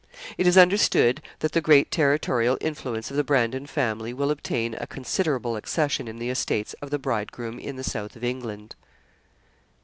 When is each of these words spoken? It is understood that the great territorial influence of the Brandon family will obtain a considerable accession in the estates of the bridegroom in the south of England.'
It 0.35 0.47
is 0.47 0.57
understood 0.57 1.21
that 1.41 1.51
the 1.51 1.61
great 1.61 1.91
territorial 1.91 2.57
influence 2.59 3.11
of 3.11 3.17
the 3.17 3.23
Brandon 3.23 3.67
family 3.67 4.15
will 4.15 4.31
obtain 4.31 4.73
a 4.79 4.87
considerable 4.87 5.55
accession 5.55 6.07
in 6.07 6.17
the 6.17 6.31
estates 6.31 6.73
of 6.81 6.89
the 6.89 6.97
bridegroom 6.97 7.59
in 7.59 7.75
the 7.75 7.83
south 7.83 8.15
of 8.15 8.23
England.' 8.23 8.75